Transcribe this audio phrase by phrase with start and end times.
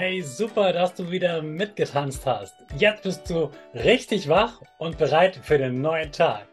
[0.00, 2.54] Hey, super, dass du wieder mitgetanzt hast.
[2.78, 6.46] Jetzt bist du richtig wach und bereit für den neuen Tag.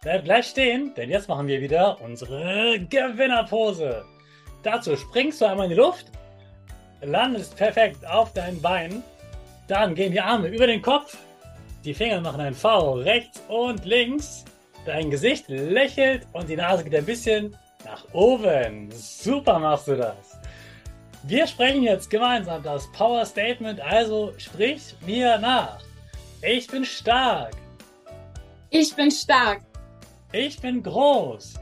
[0.00, 4.06] Bleib stehen, denn jetzt machen wir wieder unsere Gewinnerpose.
[4.62, 6.06] Dazu springst du einmal in die Luft,
[7.02, 9.02] landest perfekt auf deinen Beinen,
[9.66, 11.18] dann gehen die Arme über den Kopf,
[11.84, 14.46] die Finger machen ein V rechts und links,
[14.86, 18.90] dein Gesicht lächelt und die Nase geht ein bisschen nach oben.
[18.92, 20.37] Super machst du das.
[21.28, 25.78] Wir sprechen jetzt gemeinsam das Power Statement, also sprich mir nach.
[26.40, 27.54] Ich bin stark.
[28.70, 29.60] Ich bin stark.
[30.32, 31.52] Ich bin groß.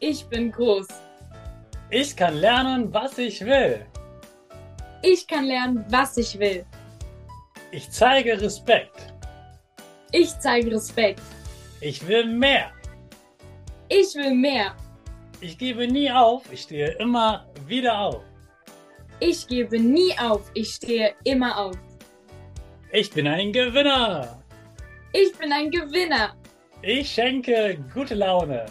[0.00, 0.88] Ich bin groß.
[1.90, 3.86] Ich kann lernen, was ich will.
[5.00, 6.66] Ich kann lernen, was ich will.
[7.70, 9.14] Ich zeige Respekt.
[10.10, 11.22] Ich zeige Respekt.
[11.80, 12.72] Ich will mehr.
[13.88, 14.74] Ich will mehr.
[15.40, 18.31] Ich gebe nie auf, ich stehe immer wieder auf.
[19.24, 21.76] Ich gebe nie auf, ich stehe immer auf.
[22.90, 24.42] Ich bin ein Gewinner.
[25.12, 26.34] Ich bin ein Gewinner.
[26.82, 28.66] Ich schenke gute Laune.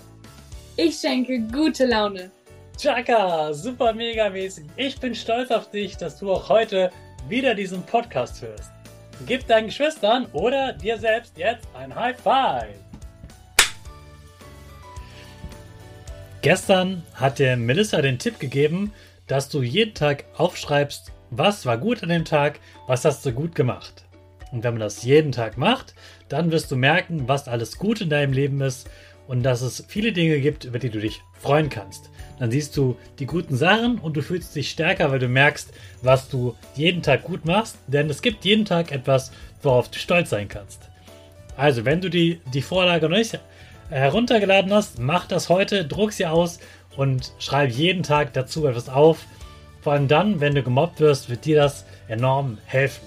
[0.76, 2.32] Ich schenke gute Laune.
[2.78, 4.66] Chaka, super mega mäßig.
[4.76, 6.92] Ich bin stolz auf dich, dass du auch heute
[7.30, 8.72] wieder diesen Podcast hörst.
[9.26, 12.76] Gib deinen Geschwistern oder dir selbst jetzt ein High Five.
[16.42, 18.92] Gestern hat dir Melissa den Tipp gegeben,
[19.31, 23.56] dass du jeden Tag aufschreibst, was war gut an dem Tag, was hast du gut
[23.56, 24.03] gemacht.
[24.52, 25.96] Und wenn man das jeden Tag macht,
[26.28, 28.90] dann wirst du merken, was alles gut in deinem Leben ist
[29.28, 32.09] und dass es viele Dinge gibt, über die du dich freuen kannst.
[32.40, 35.72] Dann siehst du die guten Sachen und du fühlst dich stärker, weil du merkst,
[36.02, 39.31] was du jeden Tag gut machst, denn es gibt jeden Tag etwas,
[39.62, 40.90] worauf du stolz sein kannst.
[41.56, 43.40] Also, wenn du die, die Vorlage noch nicht
[43.90, 46.59] heruntergeladen hast, mach das heute, druck sie aus
[46.97, 49.25] und schreib jeden Tag dazu etwas auf.
[49.81, 53.06] Vor allem dann, wenn du gemobbt wirst, wird dir das enorm helfen.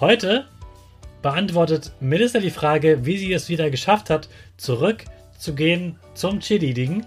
[0.00, 0.46] Heute
[1.22, 7.04] beantwortet Melissa die Frage, wie sie es wieder geschafft hat, zurückzugehen zum Cheerleading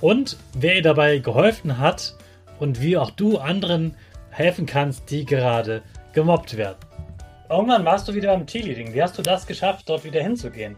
[0.00, 2.14] und wer ihr dabei geholfen hat
[2.58, 3.94] und wie auch du anderen
[4.30, 5.82] helfen kannst, die gerade
[6.12, 6.78] gemobbt werden.
[7.50, 8.94] Irgendwann warst du wieder beim Cheerleading.
[8.94, 10.76] Wie hast du das geschafft, dort wieder hinzugehen?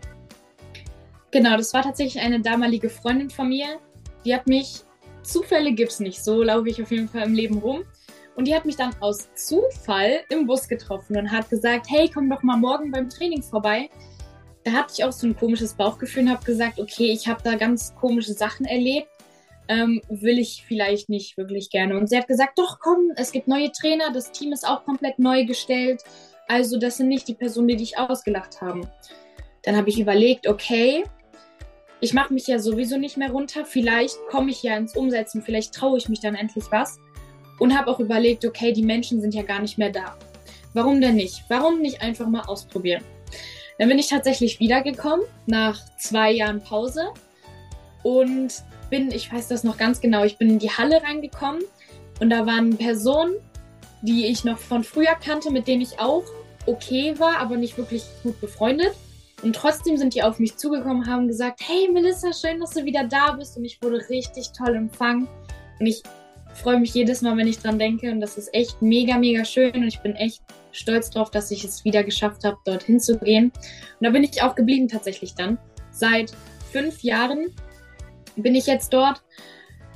[1.32, 3.78] Genau, das war tatsächlich eine damalige Freundin von mir.
[4.24, 4.82] Die hat mich,
[5.22, 7.84] Zufälle gibt's nicht, so laufe ich auf jeden Fall im Leben rum.
[8.36, 12.28] Und die hat mich dann aus Zufall im Bus getroffen und hat gesagt, hey, komm
[12.28, 13.88] doch mal morgen beim Training vorbei.
[14.64, 17.56] Da hatte ich auch so ein komisches Bauchgefühl und habe gesagt, okay, ich habe da
[17.56, 19.08] ganz komische Sachen erlebt.
[19.68, 21.96] Ähm, will ich vielleicht nicht wirklich gerne.
[21.96, 25.18] Und sie hat gesagt, doch komm, es gibt neue Trainer, das Team ist auch komplett
[25.18, 26.02] neu gestellt.
[26.46, 28.86] Also das sind nicht die Personen, die dich ausgelacht haben.
[29.62, 31.04] Dann habe ich überlegt, okay,
[32.02, 33.64] ich mache mich ja sowieso nicht mehr runter.
[33.64, 36.98] Vielleicht komme ich ja ins Umsetzen, vielleicht traue ich mich dann endlich was.
[37.60, 40.16] Und habe auch überlegt, okay, die Menschen sind ja gar nicht mehr da.
[40.74, 41.44] Warum denn nicht?
[41.48, 43.04] Warum nicht einfach mal ausprobieren?
[43.78, 47.10] Dann bin ich tatsächlich wiedergekommen nach zwei Jahren Pause
[48.02, 48.52] und
[48.90, 51.62] bin, ich weiß das noch ganz genau, ich bin in die Halle reingekommen
[52.20, 53.34] und da waren Personen,
[54.02, 56.24] die ich noch von früher kannte, mit denen ich auch
[56.66, 58.92] okay war, aber nicht wirklich gut befreundet.
[59.42, 63.04] Und trotzdem sind die auf mich zugekommen, haben gesagt, hey Melissa, schön, dass du wieder
[63.04, 63.56] da bist.
[63.56, 65.28] Und ich wurde richtig toll empfangen.
[65.80, 66.02] Und ich
[66.54, 68.10] freue mich jedes Mal, wenn ich dran denke.
[68.10, 69.74] Und das ist echt mega, mega schön.
[69.74, 73.46] Und ich bin echt stolz drauf, dass ich es wieder geschafft habe, dorthin zu gehen.
[73.46, 75.58] Und da bin ich auch geblieben tatsächlich dann.
[75.90, 76.32] Seit
[76.70, 77.54] fünf Jahren
[78.36, 79.22] bin ich jetzt dort.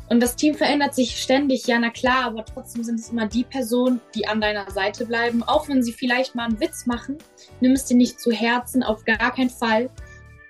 [0.08, 3.44] Und das Team verändert sich ständig, ja, na klar, aber trotzdem sind es immer die
[3.44, 5.42] Personen, die an deiner Seite bleiben.
[5.42, 7.18] Auch wenn sie vielleicht mal einen Witz machen,
[7.60, 9.90] nimm es dir nicht zu Herzen, auf gar keinen Fall.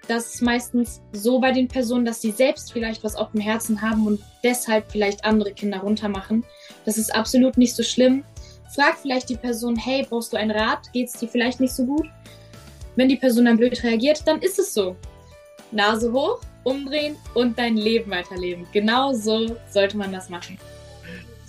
[0.09, 3.81] Das ist meistens so bei den Personen, dass sie selbst vielleicht was auf dem Herzen
[3.81, 6.45] haben und deshalb vielleicht andere Kinder runtermachen.
[6.85, 8.25] Das ist absolut nicht so schlimm.
[8.75, 10.93] Frag vielleicht die Person, hey, brauchst du einen Rat?
[10.93, 12.07] Geht es dir vielleicht nicht so gut?
[12.95, 14.97] Wenn die Person dann blöd reagiert, dann ist es so.
[15.73, 18.67] Nase hoch, umdrehen und dein Leben weiterleben.
[18.73, 20.59] Genau so sollte man das machen.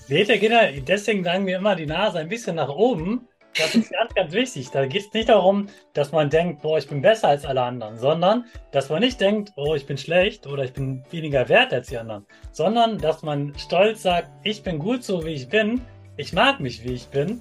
[0.07, 3.27] Seht ihr, Kinder, deswegen sagen wir immer die Nase ein bisschen nach oben.
[3.57, 4.69] Das ist ganz, ganz wichtig.
[4.69, 7.97] Da geht es nicht darum, dass man denkt, boah, ich bin besser als alle anderen,
[7.97, 11.87] sondern dass man nicht denkt, oh, ich bin schlecht oder ich bin weniger wert als
[11.87, 15.81] die anderen, sondern dass man stolz sagt, ich bin gut so, wie ich bin,
[16.15, 17.39] ich mag mich, wie ich bin.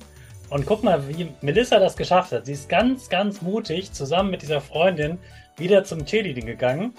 [0.48, 2.46] Und guck mal, wie Melissa das geschafft hat.
[2.46, 5.18] Sie ist ganz, ganz mutig zusammen mit dieser Freundin
[5.58, 6.94] wieder zum Cheerleading gegangen.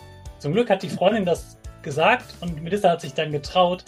[0.47, 3.83] Zum Glück hat die Freundin das gesagt und Melissa hat sich dann getraut,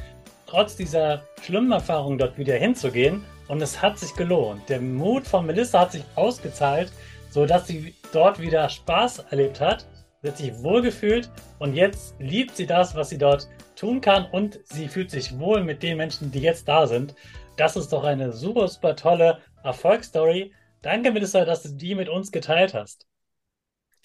[0.46, 3.24] trotz dieser schlimmen Erfahrung dort wieder hinzugehen.
[3.48, 4.68] Und es hat sich gelohnt.
[4.68, 6.92] Der Mut von Melissa hat sich ausgezahlt,
[7.30, 9.86] sodass sie dort wieder Spaß erlebt hat.
[10.22, 13.48] Sie hat sich wohlgefühlt und jetzt liebt sie das, was sie dort
[13.78, 17.16] tun kann und sie fühlt sich wohl mit den Menschen, die jetzt da sind.
[17.56, 20.54] Das ist doch eine super, super tolle Erfolgsstory.
[20.82, 23.08] Danke, Melissa, dass du die mit uns geteilt hast.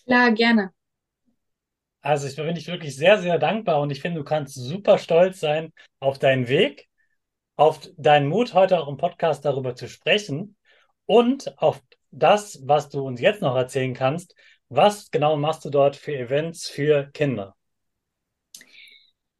[0.05, 0.71] Klar, gerne.
[2.05, 5.41] Also ich bin ich wirklich sehr, sehr dankbar und ich finde, du kannst super stolz
[5.41, 6.87] sein auf deinen Weg,
[7.56, 10.55] auf deinen Mut, heute auch im Podcast darüber zu sprechen
[11.06, 14.35] und auf das, was du uns jetzt noch erzählen kannst.
[14.69, 17.56] Was genau machst du dort für Events für Kinder?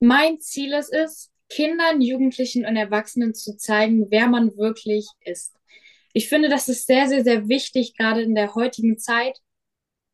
[0.01, 5.55] Mein Ziel ist es, Kindern, Jugendlichen und Erwachsenen zu zeigen, wer man wirklich ist.
[6.15, 9.39] Ich finde, das ist sehr, sehr, sehr wichtig, gerade in der heutigen Zeit,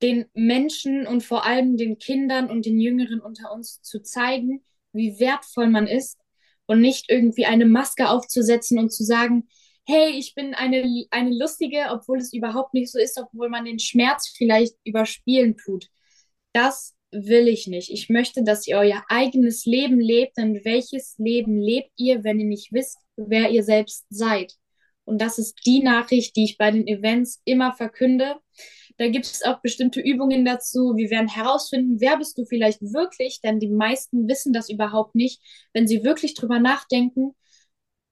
[0.02, 5.18] den Menschen und vor allem den Kindern und den Jüngeren unter uns zu zeigen, wie
[5.20, 6.18] wertvoll man ist
[6.66, 9.48] und nicht irgendwie eine Maske aufzusetzen und zu sagen,
[9.86, 13.78] hey, ich bin eine, eine lustige, obwohl es überhaupt nicht so ist, obwohl man den
[13.78, 15.88] Schmerz vielleicht überspielen tut.
[16.52, 17.90] Das will ich nicht.
[17.90, 20.36] Ich möchte, dass ihr euer eigenes Leben lebt.
[20.36, 24.54] Denn welches Leben lebt ihr, wenn ihr nicht wisst, wer ihr selbst seid?
[25.04, 28.36] Und das ist die Nachricht, die ich bei den Events immer verkünde.
[29.00, 30.92] Da gibt es auch bestimmte Übungen dazu.
[30.94, 35.40] Wir werden herausfinden, wer bist du vielleicht wirklich, denn die meisten wissen das überhaupt nicht,
[35.72, 37.34] wenn sie wirklich drüber nachdenken.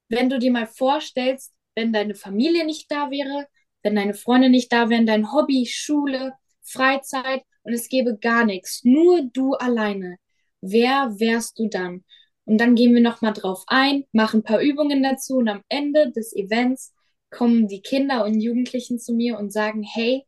[0.08, 3.49] Wenn du dir mal vorstellst, wenn deine Familie nicht da wäre,
[3.82, 6.32] wenn deine Freunde nicht da wären, dein Hobby, Schule,
[6.62, 10.17] Freizeit und es gäbe gar nichts, nur du alleine.
[10.62, 12.02] Wer wärst du dann?
[12.46, 16.12] Und dann gehen wir nochmal drauf ein, machen ein paar Übungen dazu und am Ende
[16.12, 16.94] des Events
[17.29, 20.25] kommen die Kinder und Jugendlichen zu mir und sagen, hey,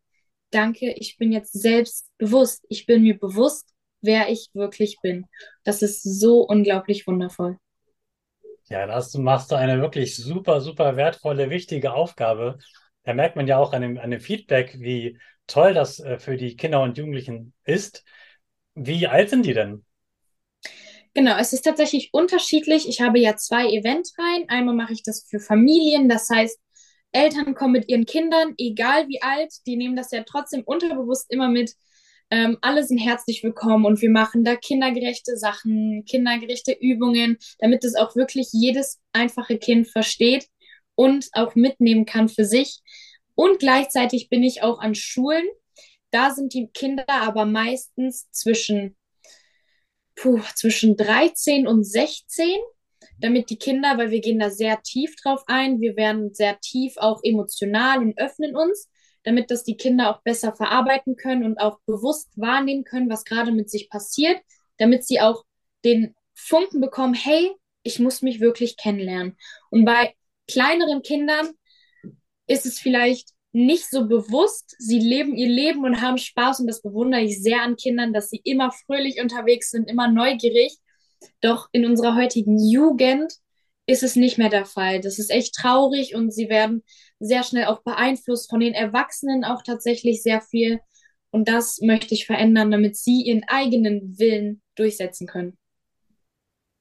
[0.51, 2.65] danke, ich bin jetzt selbst bewusst.
[2.69, 3.69] Ich bin mir bewusst,
[4.01, 5.27] wer ich wirklich bin.
[5.65, 7.59] Das ist so unglaublich wundervoll.
[8.69, 12.59] Ja, das machst du eine wirklich super, super wertvolle, wichtige Aufgabe.
[13.03, 16.37] Da merkt man ja auch an dem, an dem Feedback, wie toll das äh, für
[16.37, 18.05] die Kinder und Jugendlichen ist.
[18.75, 19.85] Wie alt sind die denn?
[21.15, 22.89] Genau, es ist tatsächlich unterschiedlich.
[22.89, 24.49] Ich habe ja zwei Eventreihen.
[24.49, 26.61] Einmal mache ich das für Familien, das heißt,
[27.13, 31.49] Eltern kommen mit ihren Kindern, egal wie alt, die nehmen das ja trotzdem unterbewusst immer
[31.49, 31.75] mit.
[32.31, 37.97] Ähm, alle sind herzlich willkommen und wir machen da kindergerechte Sachen, kindergerechte Übungen, damit es
[37.97, 40.47] auch wirklich jedes einfache Kind versteht
[40.95, 42.81] und auch mitnehmen kann für sich.
[43.35, 45.45] Und gleichzeitig bin ich auch an Schulen.
[46.13, 48.97] Da sind die Kinder aber meistens zwischen,
[50.15, 52.47] puh, zwischen 13 und 16
[53.21, 56.97] damit die Kinder, weil wir gehen da sehr tief drauf ein, wir werden sehr tief
[56.97, 58.89] auch emotional und öffnen uns,
[59.23, 63.53] damit das die Kinder auch besser verarbeiten können und auch bewusst wahrnehmen können, was gerade
[63.53, 64.41] mit sich passiert,
[64.79, 65.45] damit sie auch
[65.85, 69.37] den Funken bekommen, hey, ich muss mich wirklich kennenlernen.
[69.71, 70.15] Und bei
[70.51, 71.51] kleineren Kindern
[72.47, 74.75] ist es vielleicht nicht so bewusst.
[74.79, 78.31] Sie leben ihr Leben und haben Spaß und das bewundere ich sehr an Kindern, dass
[78.31, 80.79] sie immer fröhlich unterwegs sind, immer neugierig
[81.41, 83.33] doch in unserer heutigen Jugend
[83.87, 85.01] ist es nicht mehr der Fall.
[85.01, 86.83] Das ist echt traurig und sie werden
[87.19, 90.81] sehr schnell auch beeinflusst von den Erwachsenen auch tatsächlich sehr viel.
[91.31, 95.57] Und das möchte ich verändern, damit sie ihren eigenen Willen durchsetzen können.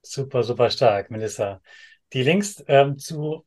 [0.01, 1.61] Super, super stark, Melissa.
[2.13, 3.45] Die Links ähm, zu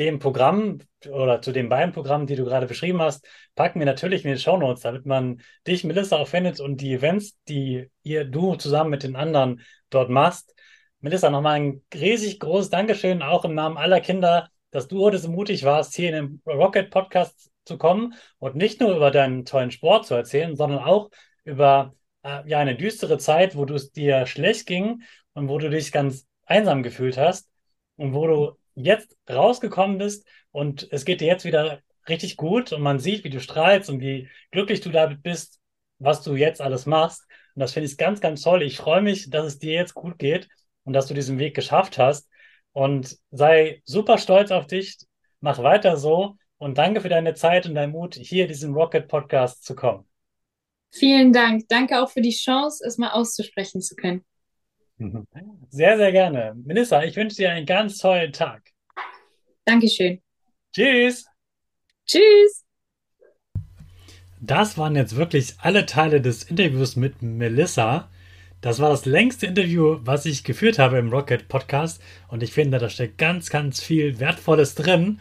[0.00, 4.24] dem Programm oder zu den beiden Programmen, die du gerade beschrieben hast, packen wir natürlich
[4.24, 8.24] in die Show Notes, damit man dich, Melissa, auch findet und die Events, die ihr,
[8.24, 10.54] du zusammen mit den anderen dort machst.
[11.00, 15.30] Melissa, nochmal ein riesig großes Dankeschön, auch im Namen aller Kinder, dass du heute so
[15.30, 19.70] mutig warst, hier in den Rocket Podcast zu kommen und nicht nur über deinen tollen
[19.70, 21.10] Sport zu erzählen, sondern auch
[21.44, 25.02] über äh, ja, eine düstere Zeit, wo du es dir schlecht ging
[25.34, 27.50] und wo du dich ganz einsam gefühlt hast
[27.96, 32.82] und wo du jetzt rausgekommen bist und es geht dir jetzt wieder richtig gut und
[32.82, 35.60] man sieht, wie du strahlst und wie glücklich du damit bist,
[35.98, 37.26] was du jetzt alles machst.
[37.54, 38.62] Und das finde ich ganz, ganz toll.
[38.62, 40.48] Ich freue mich, dass es dir jetzt gut geht
[40.84, 42.28] und dass du diesen Weg geschafft hast.
[42.72, 44.98] Und sei super stolz auf dich.
[45.40, 46.36] Mach weiter so.
[46.58, 50.06] Und danke für deine Zeit und deinen Mut, hier diesen Rocket Podcast zu kommen.
[50.92, 51.68] Vielen Dank.
[51.68, 54.24] Danke auch für die Chance, es mal auszusprechen zu können.
[55.70, 56.54] Sehr, sehr gerne.
[56.62, 58.69] Melissa, ich wünsche dir einen ganz tollen Tag.
[59.64, 60.20] Dankeschön.
[60.74, 61.26] Tschüss.
[62.06, 62.64] Tschüss.
[64.40, 68.08] Das waren jetzt wirklich alle Teile des Interviews mit Melissa.
[68.62, 72.02] Das war das längste Interview, was ich geführt habe im Rocket Podcast.
[72.28, 75.20] Und ich finde, da steckt ganz, ganz viel Wertvolles drin.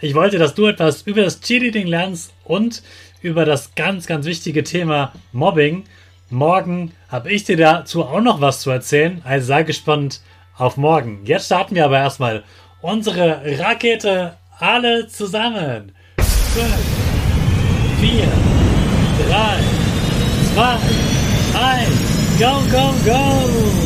[0.00, 2.82] Ich wollte, dass du etwas über das Cheerleading lernst und
[3.22, 5.84] über das ganz, ganz wichtige Thema Mobbing.
[6.28, 9.22] Morgen habe ich dir dazu auch noch was zu erzählen.
[9.24, 10.20] Also sei gespannt
[10.56, 11.24] auf morgen.
[11.24, 12.44] Jetzt starten wir aber erstmal
[12.86, 15.92] unsere Rakete alle zusammen.
[16.54, 16.74] Fünf.
[18.00, 18.28] 4,
[19.28, 19.60] 3,
[20.54, 20.78] 2,
[21.54, 23.85] 1, go, go, go!